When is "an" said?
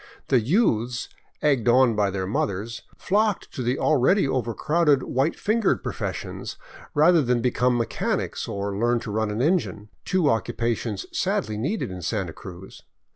9.29-9.43